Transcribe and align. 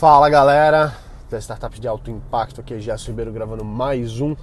Fala 0.00 0.30
galera 0.30 0.96
das 1.28 1.42
startups 1.42 1.78
de 1.78 1.86
alto 1.86 2.10
impacto, 2.10 2.62
aqui 2.62 2.72
é 2.72 2.78
Gerson 2.78 3.10
Ribeiro 3.10 3.30
gravando 3.30 3.62
mais 3.62 4.18
um 4.18 4.34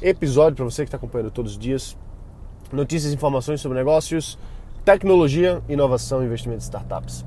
episódio 0.00 0.54
para 0.54 0.64
você 0.64 0.84
que 0.84 0.86
está 0.86 0.98
acompanhando 0.98 1.32
todos 1.32 1.50
os 1.50 1.58
dias. 1.58 1.96
Notícias 2.72 3.10
e 3.10 3.16
informações 3.16 3.60
sobre 3.60 3.76
negócios, 3.76 4.38
tecnologia, 4.84 5.60
inovação 5.68 6.22
e 6.22 6.26
investimento 6.26 6.60
em 6.60 6.62
startups. 6.62 7.24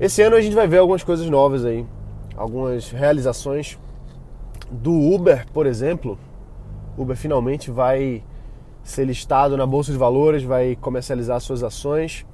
Esse 0.00 0.22
ano 0.22 0.34
a 0.34 0.40
gente 0.40 0.54
vai 0.54 0.66
ver 0.66 0.78
algumas 0.78 1.04
coisas 1.04 1.28
novas 1.28 1.62
aí, 1.66 1.86
algumas 2.34 2.90
realizações 2.90 3.78
do 4.70 4.94
Uber, 4.98 5.44
por 5.52 5.66
exemplo. 5.66 6.18
Uber 6.96 7.18
finalmente 7.18 7.70
vai 7.70 8.24
ser 8.82 9.04
listado 9.04 9.58
na 9.58 9.66
bolsa 9.66 9.92
de 9.92 9.98
valores, 9.98 10.42
vai 10.42 10.74
comercializar 10.76 11.38
suas 11.38 11.62
ações 11.62 12.24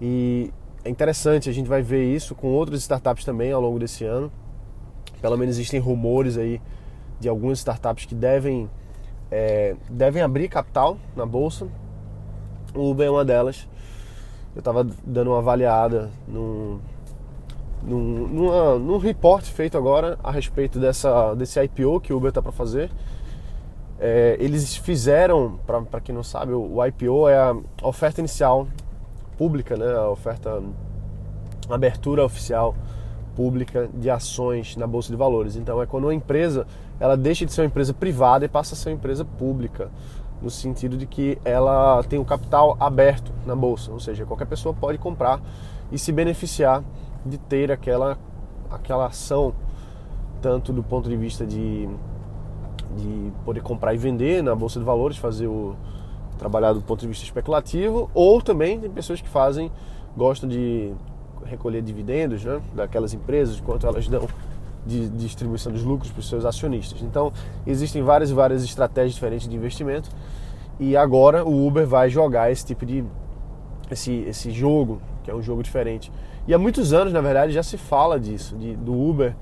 e 0.00 0.50
é 0.84 0.90
interessante, 0.90 1.48
a 1.48 1.52
gente 1.52 1.68
vai 1.68 1.80
ver 1.80 2.04
isso 2.04 2.34
com 2.34 2.48
outras 2.48 2.80
startups 2.80 3.24
também 3.24 3.50
ao 3.50 3.60
longo 3.60 3.78
desse 3.78 4.04
ano. 4.04 4.30
Pelo 5.20 5.36
menos 5.38 5.56
existem 5.56 5.80
rumores 5.80 6.36
aí 6.36 6.60
de 7.18 7.28
algumas 7.28 7.58
startups 7.58 8.04
que 8.04 8.14
devem, 8.14 8.68
é, 9.30 9.74
devem 9.88 10.22
abrir 10.22 10.48
capital 10.48 10.98
na 11.16 11.24
bolsa. 11.24 11.66
O 12.74 12.90
Uber 12.90 13.06
é 13.06 13.10
uma 13.10 13.24
delas. 13.24 13.66
Eu 14.54 14.58
estava 14.58 14.84
dando 15.04 15.30
uma 15.30 15.38
avaliada 15.38 16.10
num, 16.28 16.78
num, 17.82 18.28
numa, 18.28 18.78
num 18.78 18.98
report 18.98 19.44
feito 19.46 19.78
agora 19.78 20.18
a 20.22 20.30
respeito 20.30 20.78
dessa, 20.78 21.34
desse 21.34 21.62
IPO 21.62 21.98
que 22.00 22.12
o 22.12 22.18
Uber 22.18 22.28
está 22.28 22.42
para 22.42 22.52
fazer. 22.52 22.90
É, 23.98 24.36
eles 24.38 24.76
fizeram, 24.76 25.58
para 25.66 26.00
quem 26.00 26.14
não 26.14 26.22
sabe, 26.22 26.52
o, 26.52 26.76
o 26.76 26.84
IPO 26.84 27.26
é 27.26 27.38
a 27.38 27.56
oferta 27.82 28.20
inicial 28.20 28.68
pública, 29.36 29.76
né, 29.76 29.92
a 29.94 30.08
oferta, 30.08 30.62
a 31.68 31.74
abertura 31.74 32.24
oficial 32.24 32.74
pública 33.34 33.88
de 33.92 34.08
ações 34.08 34.76
na 34.76 34.86
bolsa 34.86 35.10
de 35.10 35.16
valores. 35.16 35.56
Então 35.56 35.82
é 35.82 35.86
quando 35.86 36.04
uma 36.04 36.14
empresa 36.14 36.66
ela 37.00 37.16
deixa 37.16 37.44
de 37.44 37.52
ser 37.52 37.62
uma 37.62 37.66
empresa 37.66 37.92
privada 37.92 38.44
e 38.44 38.48
passa 38.48 38.74
a 38.74 38.76
ser 38.76 38.90
uma 38.90 38.96
empresa 38.96 39.24
pública, 39.24 39.90
no 40.40 40.50
sentido 40.50 40.96
de 40.96 41.06
que 41.06 41.38
ela 41.44 42.02
tem 42.04 42.18
o 42.18 42.24
capital 42.24 42.76
aberto 42.78 43.32
na 43.46 43.56
bolsa, 43.56 43.90
ou 43.90 43.98
seja, 43.98 44.24
qualquer 44.24 44.46
pessoa 44.46 44.74
pode 44.74 44.98
comprar 44.98 45.40
e 45.90 45.98
se 45.98 46.12
beneficiar 46.12 46.82
de 47.24 47.38
ter 47.38 47.72
aquela 47.72 48.18
aquela 48.70 49.06
ação 49.06 49.54
tanto 50.42 50.72
do 50.72 50.82
ponto 50.82 51.08
de 51.08 51.16
vista 51.16 51.46
de 51.46 51.88
de 52.96 53.32
poder 53.44 53.62
comprar 53.62 53.94
e 53.94 53.96
vender 53.96 54.42
na 54.42 54.54
bolsa 54.54 54.78
de 54.78 54.84
valores, 54.84 55.16
fazer 55.16 55.46
o 55.46 55.74
trabalhar 56.38 56.72
do 56.72 56.80
ponto 56.80 57.00
de 57.00 57.08
vista 57.08 57.24
especulativo, 57.24 58.10
ou 58.14 58.40
também 58.42 58.78
tem 58.78 58.90
pessoas 58.90 59.20
que 59.20 59.28
fazem, 59.28 59.70
gostam 60.16 60.48
de 60.48 60.92
recolher 61.44 61.82
dividendos 61.82 62.44
né, 62.44 62.60
daquelas 62.74 63.12
empresas, 63.12 63.60
quanto 63.60 63.86
elas 63.86 64.08
dão 64.08 64.26
de 64.86 65.08
distribuição 65.08 65.72
dos 65.72 65.82
lucros 65.82 66.10
para 66.10 66.20
os 66.20 66.28
seus 66.28 66.44
acionistas. 66.44 67.00
Então, 67.02 67.32
existem 67.66 68.02
várias 68.02 68.30
e 68.30 68.34
várias 68.34 68.64
estratégias 68.64 69.14
diferentes 69.14 69.48
de 69.48 69.56
investimento 69.56 70.10
e 70.78 70.96
agora 70.96 71.44
o 71.44 71.66
Uber 71.66 71.86
vai 71.86 72.10
jogar 72.10 72.50
esse 72.50 72.66
tipo 72.66 72.84
de 72.84 73.04
esse, 73.90 74.12
esse 74.26 74.50
jogo, 74.50 75.00
que 75.22 75.30
é 75.30 75.34
um 75.34 75.42
jogo 75.42 75.62
diferente. 75.62 76.10
E 76.46 76.54
há 76.54 76.58
muitos 76.58 76.92
anos, 76.92 77.12
na 77.12 77.20
verdade, 77.20 77.52
já 77.52 77.62
se 77.62 77.76
fala 77.76 78.18
disso, 78.18 78.56
de, 78.56 78.74
do 78.76 78.92
Uber 78.92 79.34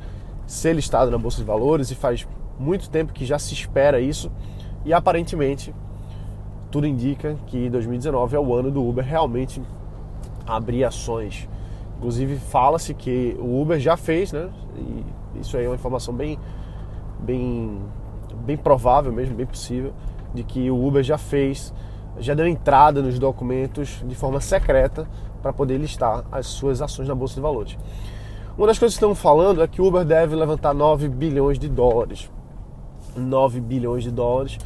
ser 0.47 0.75
listado 0.75 1.11
na 1.11 1.19
Bolsa 1.19 1.39
de 1.39 1.45
Valores 1.45 1.91
e 1.91 1.95
faz 1.95 2.27
muito 2.59 2.91
tempo 2.91 3.13
que 3.13 3.25
já 3.25 3.39
se 3.39 3.55
espera 3.55 4.01
isso 4.01 4.31
e 4.85 4.93
aparentemente 4.93 5.75
tudo 6.73 6.87
indica 6.87 7.37
que 7.47 7.69
2019 7.69 8.35
é 8.35 8.41
o 8.41 8.55
ano 8.55 8.71
do 8.71 8.83
Uber 8.83 9.05
realmente 9.05 9.63
abrir 10.47 10.85
ações. 10.85 11.47
Inclusive 11.99 12.37
fala-se 12.37 12.95
que 12.95 13.37
o 13.39 13.61
Uber 13.61 13.79
já 13.79 13.95
fez, 13.95 14.33
né? 14.33 14.49
E 14.75 15.41
isso 15.41 15.57
aí 15.57 15.67
é 15.67 15.69
uma 15.69 15.75
informação 15.75 16.15
bem, 16.15 16.39
bem, 17.21 17.79
bem 18.47 18.57
provável 18.57 19.13
mesmo, 19.13 19.37
bem 19.37 19.45
possível, 19.45 19.93
de 20.33 20.43
que 20.43 20.71
o 20.71 20.85
Uber 20.85 21.03
já 21.03 21.19
fez, 21.19 21.75
já 22.19 22.33
deu 22.33 22.47
entrada 22.47 23.03
nos 23.03 23.19
documentos 23.19 24.03
de 24.07 24.15
forma 24.15 24.41
secreta 24.41 25.07
para 25.43 25.53
poder 25.53 25.77
listar 25.77 26.25
as 26.33 26.47
suas 26.47 26.81
ações 26.81 27.07
na 27.07 27.15
bolsa 27.15 27.35
de 27.35 27.43
valores. 27.43 27.79
Uma 28.57 28.67
das 28.67 28.79
coisas 28.79 28.95
que 28.95 29.05
estamos 29.05 29.19
falando 29.19 29.63
é 29.63 29.69
que 29.69 29.83
o 29.83 29.87
Uber 29.87 30.07
deve 30.07 30.35
levantar 30.35 30.73
9 30.73 31.07
bilhões 31.09 31.59
de 31.59 31.69
dólares. 31.69 32.31
9 33.15 33.61
bilhões 33.61 34.05
de 34.05 34.11
dólares 34.11 34.59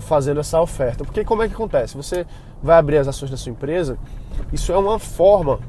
fazendo 0.00 0.40
essa 0.40 0.60
oferta. 0.60 1.04
Porque 1.04 1.24
como 1.24 1.42
é 1.42 1.48
que 1.48 1.54
acontece? 1.54 1.96
Você 1.96 2.26
vai 2.62 2.78
abrir 2.78 2.98
as 2.98 3.08
ações 3.08 3.30
da 3.30 3.36
sua 3.36 3.52
empresa, 3.52 3.98
isso 4.52 4.72
é 4.72 4.78
uma 4.78 4.98
forma 4.98 5.60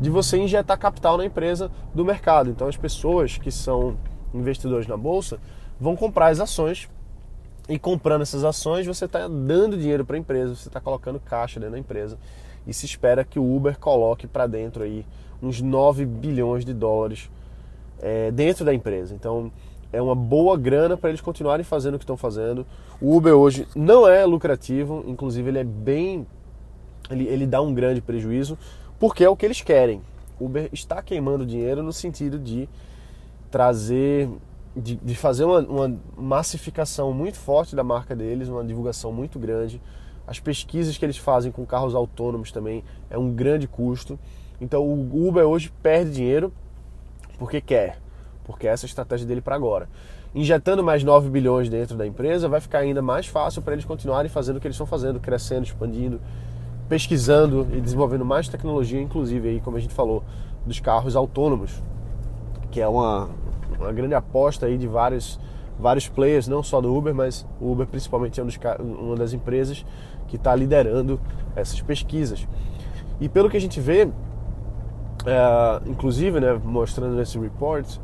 de 0.00 0.10
você 0.10 0.38
injetar 0.38 0.78
capital 0.78 1.16
na 1.16 1.24
empresa 1.24 1.70
do 1.94 2.04
mercado. 2.04 2.50
Então 2.50 2.68
as 2.68 2.76
pessoas 2.76 3.36
que 3.36 3.50
são 3.50 3.96
investidores 4.32 4.86
na 4.86 4.96
bolsa 4.96 5.38
vão 5.80 5.96
comprar 5.96 6.28
as 6.28 6.40
ações 6.40 6.88
e 7.68 7.78
comprando 7.78 8.22
essas 8.22 8.44
ações 8.44 8.86
você 8.86 9.04
está 9.04 9.28
dando 9.28 9.76
dinheiro 9.76 10.04
para 10.04 10.16
a 10.16 10.18
empresa, 10.18 10.54
você 10.54 10.68
está 10.68 10.80
colocando 10.80 11.20
caixa 11.20 11.60
dentro 11.60 11.74
da 11.74 11.78
empresa 11.78 12.18
e 12.66 12.72
se 12.72 12.86
espera 12.86 13.24
que 13.24 13.38
o 13.38 13.56
Uber 13.56 13.78
coloque 13.78 14.26
para 14.26 14.46
dentro 14.46 14.82
aí 14.82 15.04
uns 15.42 15.60
9 15.60 16.04
bilhões 16.06 16.64
de 16.64 16.72
dólares 16.72 17.30
é, 18.00 18.30
dentro 18.30 18.64
da 18.64 18.72
empresa. 18.72 19.14
Então 19.14 19.52
é 19.92 20.00
uma 20.00 20.14
boa 20.14 20.56
grana 20.56 20.96
para 20.96 21.08
eles 21.08 21.20
continuarem 21.20 21.64
fazendo 21.64 21.94
o 21.94 21.98
que 21.98 22.04
estão 22.04 22.16
fazendo. 22.16 22.66
O 23.00 23.16
Uber 23.16 23.34
hoje 23.34 23.66
não 23.74 24.06
é 24.06 24.24
lucrativo, 24.24 25.04
inclusive 25.06 25.48
ele 25.48 25.58
é 25.58 25.64
bem. 25.64 26.26
Ele, 27.10 27.26
ele 27.26 27.46
dá 27.46 27.62
um 27.62 27.72
grande 27.72 28.00
prejuízo, 28.00 28.58
porque 28.98 29.24
é 29.24 29.28
o 29.28 29.36
que 29.36 29.46
eles 29.46 29.62
querem. 29.62 30.02
O 30.38 30.46
Uber 30.46 30.68
está 30.72 31.02
queimando 31.02 31.46
dinheiro 31.46 31.82
no 31.82 31.92
sentido 31.92 32.38
de 32.38 32.68
trazer, 33.50 34.28
de, 34.76 34.96
de 34.96 35.14
fazer 35.14 35.44
uma, 35.44 35.60
uma 35.60 35.96
massificação 36.16 37.12
muito 37.14 37.38
forte 37.38 37.74
da 37.74 37.82
marca 37.82 38.14
deles, 38.14 38.48
uma 38.48 38.62
divulgação 38.62 39.10
muito 39.10 39.38
grande. 39.38 39.80
As 40.26 40.38
pesquisas 40.38 40.98
que 40.98 41.04
eles 41.04 41.16
fazem 41.16 41.50
com 41.50 41.64
carros 41.64 41.94
autônomos 41.94 42.52
também 42.52 42.84
é 43.08 43.16
um 43.16 43.32
grande 43.32 43.66
custo. 43.66 44.18
Então 44.60 44.84
o 44.84 45.28
Uber 45.28 45.46
hoje 45.46 45.72
perde 45.82 46.12
dinheiro 46.12 46.52
porque 47.38 47.60
quer 47.60 47.98
porque 48.48 48.66
essa 48.66 48.84
é 48.84 48.86
a 48.86 48.88
estratégia 48.88 49.26
dele 49.26 49.42
para 49.42 49.54
agora. 49.54 49.86
Injetando 50.34 50.82
mais 50.82 51.04
9 51.04 51.28
bilhões 51.28 51.68
dentro 51.68 51.98
da 51.98 52.06
empresa, 52.06 52.48
vai 52.48 52.60
ficar 52.62 52.78
ainda 52.78 53.02
mais 53.02 53.26
fácil 53.26 53.60
para 53.60 53.74
eles 53.74 53.84
continuarem 53.84 54.30
fazendo 54.30 54.56
o 54.56 54.60
que 54.60 54.66
eles 54.66 54.74
estão 54.74 54.86
fazendo, 54.86 55.20
crescendo, 55.20 55.64
expandindo, 55.64 56.18
pesquisando 56.88 57.68
e 57.74 57.80
desenvolvendo 57.80 58.24
mais 58.24 58.48
tecnologia, 58.48 59.00
inclusive 59.02 59.50
aí, 59.50 59.60
como 59.60 59.76
a 59.76 59.80
gente 59.80 59.92
falou, 59.92 60.24
dos 60.64 60.80
carros 60.80 61.14
autônomos, 61.14 61.82
que 62.70 62.80
é 62.80 62.88
uma, 62.88 63.28
uma 63.78 63.92
grande 63.92 64.14
aposta 64.14 64.64
aí 64.64 64.78
de 64.78 64.86
vários, 64.86 65.38
vários 65.78 66.08
players, 66.08 66.48
não 66.48 66.62
só 66.62 66.80
do 66.80 66.96
Uber, 66.96 67.14
mas 67.14 67.46
o 67.60 67.70
Uber 67.70 67.86
principalmente 67.86 68.40
é 68.40 68.42
um 68.42 68.46
dos, 68.46 68.58
uma 68.80 69.16
das 69.16 69.34
empresas 69.34 69.84
que 70.26 70.36
está 70.36 70.54
liderando 70.54 71.20
essas 71.54 71.82
pesquisas. 71.82 72.48
E 73.20 73.28
pelo 73.28 73.50
que 73.50 73.58
a 73.58 73.60
gente 73.60 73.78
vê, 73.78 74.08
é, 75.26 75.80
inclusive, 75.86 76.40
né, 76.40 76.58
mostrando 76.64 77.14
nesse 77.14 77.38
report, 77.38 77.98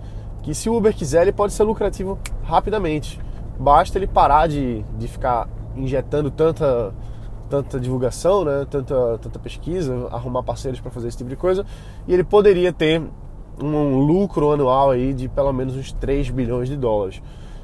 que 0.44 0.54
se 0.54 0.68
o 0.68 0.76
Uber 0.76 0.94
quiser, 0.94 1.22
ele 1.22 1.32
pode 1.32 1.54
ser 1.54 1.64
lucrativo 1.64 2.18
rapidamente. 2.42 3.18
Basta 3.58 3.98
ele 3.98 4.06
parar 4.06 4.46
de, 4.46 4.82
de 4.98 5.08
ficar 5.08 5.48
injetando 5.74 6.30
tanta, 6.30 6.92
tanta 7.48 7.80
divulgação, 7.80 8.44
né, 8.44 8.66
tanta, 8.68 9.18
tanta 9.22 9.38
pesquisa, 9.38 10.06
arrumar 10.12 10.42
parceiros 10.42 10.80
para 10.80 10.90
fazer 10.90 11.08
esse 11.08 11.16
tipo 11.16 11.30
de 11.30 11.36
coisa, 11.36 11.64
e 12.06 12.12
ele 12.12 12.22
poderia 12.22 12.74
ter 12.74 13.02
um 13.58 13.98
lucro 14.00 14.52
anual 14.52 14.90
aí 14.90 15.14
de 15.14 15.30
pelo 15.30 15.52
menos 15.52 15.76
uns 15.76 15.92
3 15.92 16.28
bilhões 16.28 16.68
de 16.68 16.76
dólares. 16.76 17.22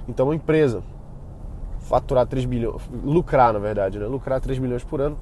Então, 0.09 0.27
uma 0.27 0.35
empresa 0.35 0.83
faturar 1.81 2.27
3 2.27 2.47
bilhões, 2.47 2.81
lucrar 3.05 3.53
na 3.53 3.59
verdade, 3.59 3.99
né? 3.99 4.07
lucrar 4.07 4.41
3 4.41 4.59
bilhões 4.59 4.85
por 4.85 5.03
ano 5.03 5.19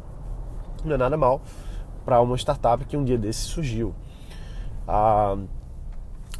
não 0.84 0.94
é 0.94 0.98
nada 0.98 1.16
mal 1.16 1.40
para 2.04 2.20
uma 2.20 2.36
startup 2.36 2.84
que 2.84 2.96
um 2.96 3.02
dia 3.02 3.18
desse 3.18 3.40
surgiu. 3.40 3.92
Ah, 4.86 5.36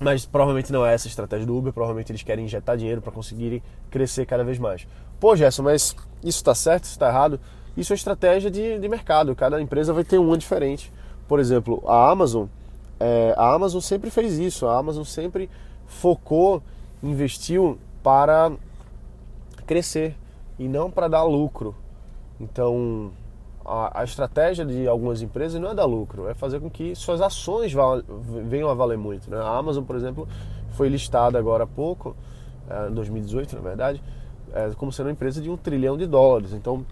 mas 0.01 0.25
provavelmente 0.25 0.73
não 0.73 0.87
é 0.87 0.95
essa 0.95 1.09
a 1.09 1.11
estratégia 1.11 1.47
do 1.47 1.57
Uber, 1.57 1.73
provavelmente 1.73 2.13
eles 2.13 2.23
querem 2.23 2.45
injetar 2.45 2.77
dinheiro 2.77 3.01
para 3.01 3.13
conseguirem 3.13 3.63
crescer 3.91 4.27
cada 4.27 4.45
vez 4.45 4.59
mais. 4.59 4.87
Pô, 5.19 5.35
Gerson, 5.35 5.63
mas 5.63 5.97
isso 6.23 6.39
está 6.39 6.55
certo, 6.55 6.85
isso 6.85 6.93
está 6.93 7.09
errado? 7.09 7.41
Isso 7.77 7.93
é 7.93 7.97
estratégia 7.97 8.51
de, 8.51 8.79
de 8.79 8.89
mercado, 8.89 9.35
cada 9.35 9.61
empresa 9.61 9.93
vai 9.93 10.05
ter 10.05 10.19
uma 10.19 10.37
diferente. 10.39 10.93
Por 11.27 11.41
exemplo, 11.41 11.83
a 11.87 12.11
Amazon, 12.11 12.47
é, 12.99 13.35
a 13.37 13.53
Amazon 13.53 13.81
sempre 13.81 14.11
fez 14.11 14.39
isso, 14.39 14.67
a 14.67 14.79
Amazon 14.79 15.05
sempre 15.05 15.51
focou, 15.87 16.63
investiu 17.03 17.79
para 18.03 18.53
crescer 19.67 20.17
e 20.59 20.67
não 20.69 20.91
para 20.91 21.09
dar 21.09 21.25
lucro. 21.25 21.75
Então, 22.41 23.11
a, 23.69 24.01
a, 24.01 24.05
estratégia 24.05 24.65
de 24.65 24.89
algumas 24.89 25.21
empresas 25.21 25.61
não 25.61 25.71
é 25.71 25.75
dar 25.75 25.85
lucro, 25.85 26.29
é 26.29 26.35
fazer 26.35 26.61
com 26.61 26.71
que 26.71 26.95
suas 26.95 27.21
ações 27.21 27.73
venham 28.47 28.71
a 28.71 28.75
valer 28.75 28.97
muito. 28.97 29.31
Né? 29.31 29.37
A 29.37 29.59
Amazon, 29.59 29.85
por 29.85 29.95
exemplo, 29.95 30.27
foi 30.71 30.89
listada 30.89 31.39
agora 31.39 31.65
há 31.65 31.67
pouco, 31.67 32.17
é, 32.69 32.89
em 32.89 32.95
2018 32.95 33.55
na 33.57 33.63
verdade, 33.63 34.03
é, 34.53 34.71
como 34.77 34.91
sendo 34.91 35.07
uma 35.07 35.13
empresa 35.13 35.41
de 35.41 35.51
um 35.51 35.57
trilhão 35.57 35.97
de 35.97 36.07
dólares. 36.07 36.53
Então 36.53 36.85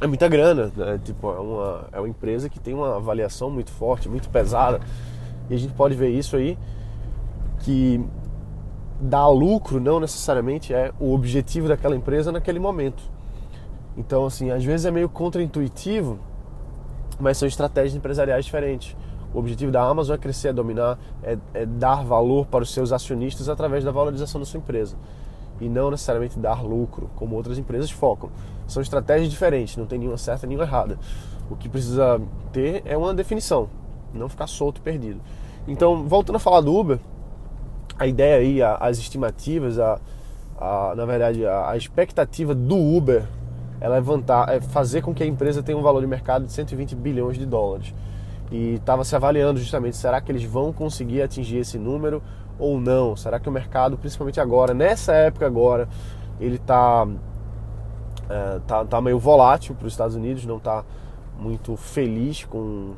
é 0.00 0.06
muita 0.06 0.28
grana, 0.28 0.70
né? 0.76 1.00
tipo, 1.04 1.30
é, 1.30 1.38
uma, 1.38 1.84
é 1.92 1.98
uma 1.98 2.08
empresa 2.08 2.48
que 2.48 2.60
tem 2.60 2.74
uma 2.74 2.96
avaliação 2.96 3.50
muito 3.50 3.70
forte, 3.72 4.08
muito 4.08 4.28
pesada. 4.28 4.80
E 5.50 5.54
a 5.54 5.58
gente 5.58 5.74
pode 5.74 5.94
ver 5.94 6.10
isso 6.10 6.36
aí 6.36 6.56
que 7.60 8.04
dar 9.00 9.28
lucro 9.28 9.80
não 9.80 9.98
necessariamente 9.98 10.72
é 10.72 10.92
o 11.00 11.12
objetivo 11.12 11.68
daquela 11.68 11.96
empresa 11.96 12.30
naquele 12.30 12.60
momento. 12.60 13.11
Então, 13.96 14.26
assim, 14.26 14.50
às 14.50 14.64
vezes 14.64 14.86
é 14.86 14.90
meio 14.90 15.08
contraintuitivo, 15.08 16.18
mas 17.20 17.36
são 17.36 17.46
estratégias 17.46 17.94
empresariais 17.94 18.44
diferentes. 18.44 18.96
O 19.34 19.38
objetivo 19.38 19.72
da 19.72 19.82
Amazon 19.82 20.14
é 20.14 20.18
crescer, 20.18 20.48
é 20.48 20.52
dominar, 20.52 20.98
é, 21.22 21.38
é 21.54 21.66
dar 21.66 22.04
valor 22.04 22.46
para 22.46 22.62
os 22.62 22.72
seus 22.72 22.92
acionistas 22.92 23.48
através 23.48 23.82
da 23.84 23.90
valorização 23.90 24.40
da 24.40 24.46
sua 24.46 24.58
empresa 24.58 24.96
e 25.60 25.68
não 25.68 25.90
necessariamente 25.90 26.38
dar 26.38 26.62
lucro, 26.62 27.08
como 27.16 27.36
outras 27.36 27.56
empresas 27.56 27.90
focam. 27.90 28.30
São 28.66 28.82
estratégias 28.82 29.30
diferentes, 29.30 29.76
não 29.76 29.86
tem 29.86 29.98
nenhuma 29.98 30.18
certa 30.18 30.46
nenhuma 30.46 30.64
errada. 30.64 30.98
O 31.48 31.56
que 31.56 31.68
precisa 31.68 32.20
ter 32.52 32.82
é 32.84 32.96
uma 32.96 33.14
definição, 33.14 33.68
não 34.12 34.28
ficar 34.28 34.46
solto 34.46 34.78
e 34.78 34.80
perdido. 34.80 35.20
Então, 35.66 36.08
voltando 36.08 36.36
a 36.36 36.40
falar 36.40 36.60
do 36.60 36.74
Uber, 36.74 36.98
a 37.98 38.06
ideia 38.06 38.36
aí, 38.36 38.62
as 38.62 38.98
estimativas, 38.98 39.78
a, 39.78 40.00
a 40.58 40.94
na 40.96 41.04
verdade, 41.04 41.46
a, 41.46 41.70
a, 41.70 41.76
expectativa 41.76 42.54
do 42.54 42.76
Uber 42.76 43.24
é 43.82 43.88
levantar, 43.88 44.48
é 44.48 44.60
fazer 44.60 45.02
com 45.02 45.12
que 45.12 45.24
a 45.24 45.26
empresa 45.26 45.60
tenha 45.60 45.76
um 45.76 45.82
valor 45.82 46.00
de 46.00 46.06
mercado 46.06 46.46
de 46.46 46.52
120 46.52 46.94
bilhões 46.94 47.36
de 47.36 47.44
dólares. 47.44 47.92
E 48.48 48.74
estava 48.74 49.02
se 49.02 49.16
avaliando 49.16 49.58
justamente, 49.58 49.96
será 49.96 50.20
que 50.20 50.30
eles 50.30 50.44
vão 50.44 50.72
conseguir 50.72 51.20
atingir 51.20 51.58
esse 51.58 51.78
número 51.78 52.22
ou 52.60 52.80
não? 52.80 53.16
Será 53.16 53.40
que 53.40 53.48
o 53.48 53.52
mercado, 53.52 53.98
principalmente 53.98 54.38
agora, 54.38 54.72
nessa 54.72 55.12
época 55.14 55.46
agora, 55.46 55.88
ele 56.38 56.56
está 56.56 57.08
é, 58.30 58.60
tá, 58.68 58.84
tá 58.84 59.00
meio 59.00 59.18
volátil 59.18 59.74
para 59.74 59.88
os 59.88 59.92
Estados 59.92 60.14
Unidos, 60.14 60.46
não 60.46 60.58
está 60.58 60.84
muito 61.36 61.76
feliz 61.76 62.44
com 62.44 62.94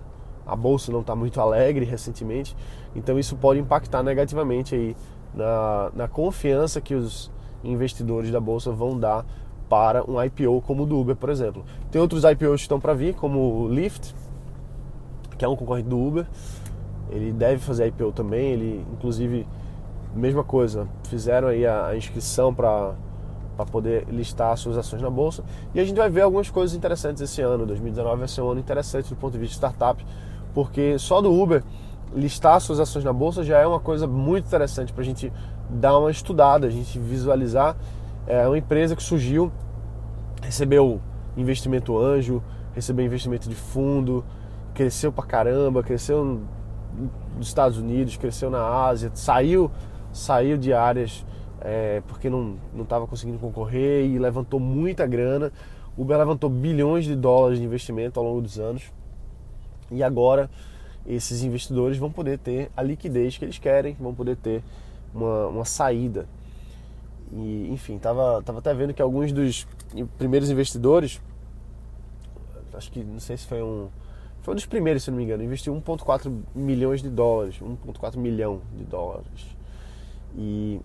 a 0.46 0.54
bolsa 0.54 0.92
não 0.92 1.00
está 1.00 1.16
muito 1.16 1.40
alegre 1.40 1.86
recentemente, 1.86 2.54
então 2.94 3.18
isso 3.18 3.34
pode 3.34 3.58
impactar 3.58 4.02
negativamente 4.02 4.74
aí 4.74 4.94
na, 5.32 5.90
na 5.94 6.08
confiança 6.08 6.78
que 6.82 6.94
os 6.94 7.32
investidores 7.62 8.30
da 8.30 8.38
bolsa 8.38 8.70
vão 8.70 8.98
dar 8.98 9.24
para 9.68 10.08
um 10.08 10.22
IPO 10.22 10.62
como 10.62 10.82
o 10.82 10.86
do 10.86 10.98
Uber, 10.98 11.16
por 11.16 11.30
exemplo. 11.30 11.64
Tem 11.90 12.00
outros 12.00 12.24
IPOs 12.24 12.56
que 12.56 12.62
estão 12.62 12.80
para 12.80 12.94
vir, 12.94 13.14
como 13.14 13.38
o 13.38 13.68
Lyft, 13.68 14.14
que 15.36 15.44
é 15.44 15.48
um 15.48 15.56
concorrente 15.56 15.88
do 15.88 15.98
Uber. 15.98 16.26
Ele 17.10 17.32
deve 17.32 17.58
fazer 17.58 17.86
IPO 17.88 18.12
também, 18.12 18.52
ele 18.52 18.86
inclusive 18.92 19.46
mesma 20.14 20.44
coisa, 20.44 20.86
fizeram 21.04 21.48
aí 21.48 21.66
a, 21.66 21.96
inscrição 21.96 22.54
para 22.54 22.94
para 23.56 23.64
poder 23.66 24.04
listar 24.08 24.56
suas 24.56 24.76
ações 24.76 25.00
na 25.00 25.08
bolsa. 25.08 25.44
E 25.72 25.78
a 25.78 25.84
gente 25.84 25.96
vai 25.96 26.10
ver 26.10 26.22
algumas 26.22 26.50
coisas 26.50 26.76
interessantes 26.76 27.22
esse 27.22 27.40
ano. 27.40 27.64
2019 27.64 28.18
vai 28.18 28.26
ser 28.26 28.40
um 28.40 28.50
ano 28.50 28.58
interessante 28.58 29.10
do 29.10 29.14
ponto 29.14 29.34
de 29.34 29.38
vista 29.38 29.52
de 29.52 29.58
startup, 29.58 30.04
porque 30.52 30.98
só 30.98 31.20
do 31.20 31.32
Uber 31.32 31.62
listar 32.14 32.60
suas 32.60 32.80
ações 32.80 33.04
na 33.04 33.12
bolsa 33.12 33.44
já 33.44 33.58
é 33.58 33.66
uma 33.66 33.78
coisa 33.78 34.08
muito 34.08 34.46
interessante 34.46 34.92
para 34.92 35.02
a 35.02 35.04
gente 35.04 35.32
dar 35.68 35.96
uma 35.98 36.10
estudada, 36.10 36.66
a 36.66 36.70
gente 36.70 36.98
visualizar. 36.98 37.76
É 38.26 38.46
uma 38.46 38.56
empresa 38.56 38.96
que 38.96 39.02
surgiu, 39.02 39.52
recebeu 40.42 41.00
investimento 41.36 41.98
anjo, 41.98 42.42
recebeu 42.74 43.04
investimento 43.04 43.48
de 43.48 43.54
fundo, 43.54 44.24
cresceu 44.72 45.12
pra 45.12 45.24
caramba, 45.24 45.82
cresceu 45.82 46.40
nos 47.36 47.46
Estados 47.46 47.78
Unidos, 47.78 48.16
cresceu 48.16 48.48
na 48.50 48.62
Ásia, 48.86 49.10
saiu, 49.14 49.70
saiu 50.12 50.56
de 50.56 50.72
áreas 50.72 51.24
é, 51.60 52.02
porque 52.08 52.30
não 52.30 52.56
estava 52.78 53.06
conseguindo 53.06 53.38
concorrer 53.38 54.06
e 54.06 54.18
levantou 54.18 54.60
muita 54.60 55.06
grana. 55.06 55.52
O 55.96 56.02
Uber 56.02 56.18
levantou 56.18 56.50
bilhões 56.50 57.04
de 57.04 57.14
dólares 57.14 57.58
de 57.58 57.64
investimento 57.64 58.18
ao 58.18 58.26
longo 58.26 58.40
dos 58.40 58.58
anos 58.58 58.92
e 59.90 60.02
agora 60.02 60.50
esses 61.06 61.42
investidores 61.42 61.98
vão 61.98 62.10
poder 62.10 62.38
ter 62.38 62.70
a 62.76 62.82
liquidez 62.82 63.36
que 63.36 63.44
eles 63.44 63.58
querem, 63.58 63.96
vão 64.00 64.14
poder 64.14 64.36
ter 64.36 64.62
uma, 65.14 65.46
uma 65.48 65.64
saída. 65.64 66.26
E, 67.34 67.68
enfim, 67.72 67.98
tava, 67.98 68.40
tava 68.42 68.60
até 68.60 68.72
vendo 68.72 68.94
que 68.94 69.02
alguns 69.02 69.32
dos 69.32 69.66
primeiros 70.16 70.50
investidores, 70.50 71.20
acho 72.72 72.90
que 72.92 73.02
não 73.02 73.18
sei 73.18 73.36
se 73.36 73.46
foi 73.46 73.62
um. 73.62 73.88
Foi 74.42 74.52
um 74.52 74.54
dos 74.54 74.66
primeiros, 74.66 75.02
se 75.02 75.10
não 75.10 75.18
me 75.18 75.24
engano, 75.24 75.42
investiu 75.42 75.74
1,4 75.74 76.32
milhões 76.54 77.02
de 77.02 77.08
dólares. 77.08 77.56
1,4 77.60 78.16
milhão 78.16 78.60
de 78.76 78.84
dólares. 78.84 79.56
E 80.36 80.80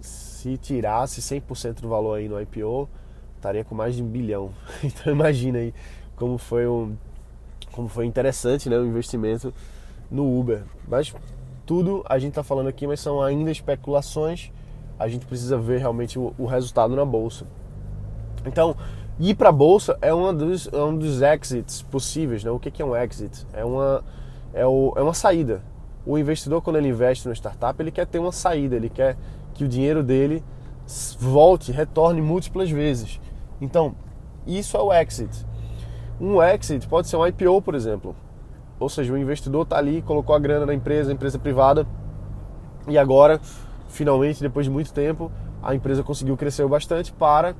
se 0.00 0.58
tirasse 0.58 1.20
100% 1.20 1.80
do 1.80 1.88
valor 1.88 2.14
aí 2.18 2.28
no 2.28 2.40
IPO, 2.40 2.88
estaria 3.36 3.64
com 3.64 3.74
mais 3.74 3.96
de 3.96 4.02
um 4.02 4.08
bilhão. 4.08 4.50
Então 4.82 5.12
imagina 5.12 5.58
aí 5.58 5.72
como 6.16 6.36
foi 6.36 6.66
um, 6.66 6.96
como 7.70 7.88
foi 7.88 8.06
interessante 8.06 8.68
né, 8.68 8.76
o 8.76 8.84
investimento 8.84 9.54
no 10.10 10.38
Uber. 10.38 10.64
Mas 10.86 11.14
tudo 11.64 12.04
a 12.08 12.18
gente 12.18 12.30
está 12.30 12.42
falando 12.42 12.68
aqui, 12.68 12.86
mas 12.86 13.00
são 13.00 13.22
ainda 13.22 13.50
especulações. 13.50 14.50
A 14.98 15.08
gente 15.08 15.26
precisa 15.26 15.58
ver 15.58 15.78
realmente 15.78 16.18
o, 16.18 16.34
o 16.38 16.46
resultado 16.46 16.94
na 16.94 17.04
bolsa. 17.04 17.46
Então, 18.46 18.76
ir 19.18 19.34
para 19.34 19.48
a 19.48 19.52
bolsa 19.52 19.96
é, 20.00 20.12
uma 20.12 20.32
dos, 20.32 20.68
é 20.72 20.82
um 20.82 20.96
dos 20.96 21.22
exits 21.22 21.82
possíveis. 21.82 22.44
Né? 22.44 22.50
O 22.50 22.58
que 22.58 22.82
é 22.82 22.84
um 22.84 22.96
exit? 22.96 23.46
É 23.52 23.64
uma, 23.64 24.04
é, 24.52 24.66
o, 24.66 24.92
é 24.96 25.02
uma 25.02 25.14
saída. 25.14 25.62
O 26.04 26.18
investidor, 26.18 26.62
quando 26.62 26.76
ele 26.76 26.88
investe 26.88 27.28
no 27.28 27.34
startup, 27.34 27.80
ele 27.80 27.90
quer 27.90 28.06
ter 28.06 28.18
uma 28.18 28.32
saída, 28.32 28.74
ele 28.74 28.88
quer 28.88 29.16
que 29.54 29.64
o 29.64 29.68
dinheiro 29.68 30.02
dele 30.02 30.42
volte, 31.18 31.70
retorne 31.70 32.20
múltiplas 32.20 32.70
vezes. 32.70 33.20
Então, 33.60 33.94
isso 34.46 34.76
é 34.76 34.80
o 34.80 34.92
exit. 34.92 35.46
Um 36.20 36.42
exit 36.42 36.88
pode 36.88 37.08
ser 37.08 37.16
um 37.16 37.26
IPO, 37.26 37.62
por 37.62 37.74
exemplo. 37.74 38.16
Ou 38.80 38.88
seja, 38.88 39.12
o 39.12 39.18
investidor 39.18 39.62
está 39.62 39.78
ali, 39.78 40.02
colocou 40.02 40.34
a 40.34 40.38
grana 40.38 40.66
na 40.66 40.74
empresa, 40.74 41.12
empresa 41.12 41.38
privada, 41.38 41.86
e 42.88 42.98
agora, 42.98 43.40
finalmente, 43.92 44.40
depois 44.40 44.66
de 44.66 44.72
muito 44.72 44.92
tempo, 44.92 45.30
a 45.62 45.74
empresa 45.74 46.02
conseguiu 46.02 46.36
crescer 46.36 46.66
bastante 46.66 47.12
para 47.12 47.54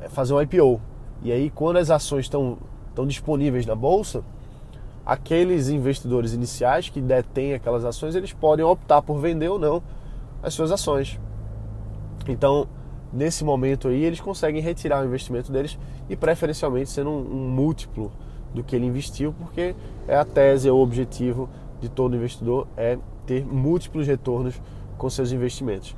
é, 0.00 0.08
fazer 0.08 0.32
um 0.32 0.40
IPO. 0.40 0.80
E 1.22 1.32
aí, 1.32 1.50
quando 1.50 1.76
as 1.76 1.90
ações 1.90 2.26
estão, 2.26 2.58
estão 2.88 3.06
disponíveis 3.06 3.66
na 3.66 3.74
bolsa, 3.74 4.22
aqueles 5.04 5.68
investidores 5.68 6.32
iniciais 6.32 6.88
que 6.88 7.00
detêm 7.00 7.54
aquelas 7.54 7.84
ações, 7.84 8.14
eles 8.14 8.32
podem 8.32 8.64
optar 8.64 9.02
por 9.02 9.18
vender 9.18 9.48
ou 9.48 9.58
não 9.58 9.82
as 10.42 10.54
suas 10.54 10.70
ações. 10.70 11.18
Então, 12.28 12.68
nesse 13.12 13.42
momento 13.42 13.88
aí 13.88 14.04
eles 14.04 14.20
conseguem 14.20 14.60
retirar 14.60 15.02
o 15.02 15.06
investimento 15.06 15.50
deles 15.50 15.78
e 16.08 16.16
preferencialmente 16.16 16.90
sendo 16.90 17.10
um, 17.10 17.20
um 17.20 17.48
múltiplo 17.48 18.12
do 18.54 18.62
que 18.62 18.76
ele 18.76 18.86
investiu, 18.86 19.32
porque 19.32 19.74
é 20.06 20.16
a 20.16 20.24
tese, 20.24 20.68
é 20.68 20.72
o 20.72 20.76
objetivo 20.76 21.48
de 21.80 21.88
todo 21.88 22.16
investidor 22.16 22.66
é 22.76 22.98
ter 23.26 23.44
múltiplos 23.44 24.06
retornos 24.06 24.60
com 24.98 25.08
seus 25.08 25.32
investimentos. 25.32 25.96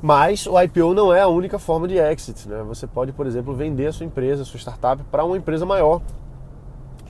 Mas 0.00 0.46
o 0.46 0.60
IPO 0.60 0.94
não 0.94 1.14
é 1.14 1.20
a 1.20 1.28
única 1.28 1.58
forma 1.58 1.86
de 1.86 1.96
exit. 1.96 2.48
Né? 2.48 2.62
Você 2.64 2.88
pode, 2.88 3.12
por 3.12 3.26
exemplo, 3.26 3.54
vender 3.54 3.86
a 3.86 3.92
sua 3.92 4.04
empresa, 4.04 4.42
a 4.42 4.44
sua 4.44 4.58
startup, 4.58 5.00
para 5.04 5.24
uma 5.24 5.36
empresa 5.36 5.64
maior 5.64 6.02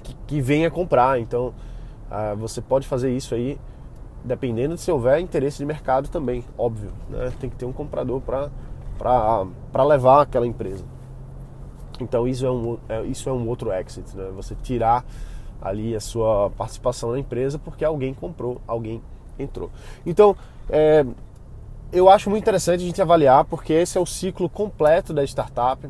que, 0.02 0.14
que 0.26 0.40
venha 0.42 0.70
comprar. 0.70 1.18
Então, 1.18 1.54
uh, 2.10 2.36
você 2.36 2.60
pode 2.60 2.86
fazer 2.86 3.10
isso 3.10 3.34
aí, 3.34 3.58
dependendo 4.22 4.74
de 4.74 4.80
se 4.82 4.92
houver 4.92 5.20
interesse 5.20 5.56
de 5.56 5.64
mercado 5.64 6.10
também, 6.10 6.44
óbvio. 6.58 6.92
Né? 7.08 7.32
Tem 7.40 7.48
que 7.48 7.56
ter 7.56 7.64
um 7.64 7.72
comprador 7.72 8.20
para 8.20 8.50
para 8.98 9.84
levar 9.84 10.22
aquela 10.22 10.46
empresa. 10.46 10.84
Então 12.00 12.26
isso 12.26 12.46
é 12.46 12.50
um, 12.50 12.78
é, 12.88 13.02
isso 13.04 13.28
é 13.28 13.32
um 13.32 13.48
outro 13.48 13.72
exit, 13.72 14.16
né? 14.16 14.30
Você 14.34 14.54
tirar 14.62 15.04
ali 15.60 15.94
a 15.94 16.00
sua 16.00 16.50
participação 16.50 17.12
na 17.12 17.18
empresa 17.18 17.58
porque 17.58 17.84
alguém 17.84 18.12
comprou, 18.14 18.60
alguém 18.66 19.02
entrou. 19.38 19.70
Então, 20.04 20.36
é, 20.68 21.04
eu 21.92 22.08
acho 22.08 22.30
muito 22.30 22.42
interessante 22.42 22.82
a 22.82 22.86
gente 22.86 23.02
avaliar 23.02 23.44
porque 23.44 23.72
esse 23.72 23.98
é 23.98 24.00
o 24.00 24.06
ciclo 24.06 24.48
completo 24.48 25.12
da 25.12 25.22
startup, 25.24 25.86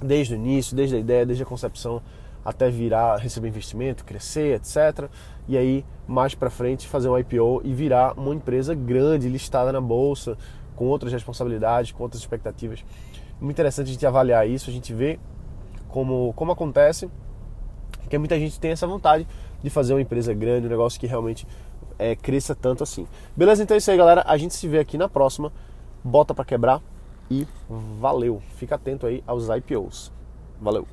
desde 0.00 0.34
o 0.34 0.36
início, 0.36 0.76
desde 0.76 0.96
a 0.96 0.98
ideia, 0.98 1.26
desde 1.26 1.42
a 1.42 1.46
concepção 1.46 2.02
até 2.44 2.70
virar, 2.70 3.16
receber 3.16 3.48
investimento, 3.48 4.04
crescer, 4.04 4.56
etc. 4.56 5.08
E 5.48 5.56
aí, 5.56 5.84
mais 6.06 6.34
para 6.34 6.50
frente, 6.50 6.88
fazer 6.88 7.08
um 7.08 7.18
IPO 7.18 7.62
e 7.64 7.72
virar 7.72 8.18
uma 8.18 8.34
empresa 8.34 8.74
grande, 8.74 9.28
listada 9.28 9.72
na 9.72 9.80
bolsa, 9.80 10.36
com 10.74 10.86
outras 10.86 11.12
responsabilidades, 11.12 11.92
com 11.92 12.02
outras 12.02 12.20
expectativas. 12.20 12.84
Muito 13.40 13.54
interessante 13.54 13.88
a 13.88 13.92
gente 13.92 14.06
avaliar 14.06 14.48
isso, 14.48 14.70
a 14.70 14.72
gente 14.72 14.92
vê 14.92 15.18
como, 15.88 16.32
como 16.34 16.52
acontece, 16.52 17.08
que 18.08 18.18
muita 18.18 18.38
gente 18.38 18.58
tem 18.58 18.72
essa 18.72 18.86
vontade 18.86 19.26
de 19.62 19.70
fazer 19.70 19.94
uma 19.94 20.00
empresa 20.00 20.34
grande, 20.34 20.66
um 20.66 20.70
negócio 20.70 20.98
que 20.98 21.06
realmente 21.06 21.46
é, 21.98 22.16
cresça 22.16 22.54
tanto 22.54 22.82
assim. 22.82 23.06
Beleza? 23.36 23.62
Então 23.62 23.74
é 23.74 23.78
isso 23.78 23.90
aí, 23.90 23.96
galera. 23.96 24.24
A 24.26 24.36
gente 24.36 24.54
se 24.54 24.66
vê 24.68 24.78
aqui 24.78 24.96
na 24.96 25.08
próxima. 25.08 25.52
Bota 26.04 26.34
para 26.34 26.44
quebrar 26.44 26.80
e 27.30 27.46
valeu. 28.00 28.42
Fica 28.56 28.74
atento 28.74 29.06
aí 29.06 29.22
aos 29.26 29.48
IPOs. 29.48 30.12
Valeu. 30.60 30.86